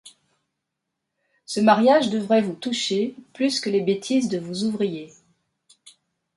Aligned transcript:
Ce 1.45 1.59
mariage 1.59 2.09
devrait 2.09 2.41
vous 2.41 2.55
toucher 2.55 3.15
plus 3.35 3.59
que 3.59 3.69
les 3.69 3.81
bêtises 3.81 4.29
de 4.29 4.39
vos 4.39 4.63
ouvriers... 4.63 5.13